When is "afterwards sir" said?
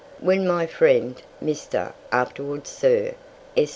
2.11-3.13